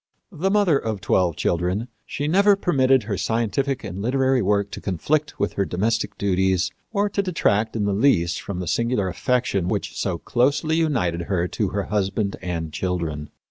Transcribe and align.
The 0.31 0.49
mother 0.49 0.79
of 0.79 0.99
twelve 0.99 1.35
children, 1.35 1.87
she 2.07 2.27
never 2.27 2.55
permitted 2.55 3.03
her 3.03 3.17
scientific 3.19 3.83
and 3.83 4.01
literary 4.01 4.41
work 4.41 4.71
to 4.71 4.81
conflict 4.81 5.39
with 5.39 5.53
her 5.53 5.63
domestic 5.63 6.17
duties 6.17 6.71
or 6.91 7.07
to 7.09 7.21
detract 7.21 7.75
in 7.75 7.85
the 7.85 7.93
least 7.93 8.41
from 8.41 8.57
the 8.61 8.67
singular 8.67 9.07
affection 9.09 9.67
which 9.67 9.95
so 9.95 10.17
closely 10.17 10.75
united 10.77 11.21
her 11.29 11.47
to 11.49 11.67
her 11.69 11.83
husband 11.83 12.35
and 12.41 12.73
children. 12.73 13.29